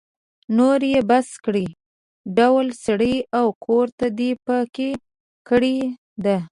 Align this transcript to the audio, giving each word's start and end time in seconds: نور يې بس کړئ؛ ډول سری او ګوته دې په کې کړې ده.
نور 0.57 0.79
يې 0.91 0.99
بس 1.09 1.27
کړئ؛ 1.45 1.67
ډول 2.37 2.67
سری 2.83 3.15
او 3.37 3.45
ګوته 3.65 4.07
دې 4.17 4.31
په 4.45 4.57
کې 4.75 4.89
کړې 5.49 5.77
ده. 6.23 6.37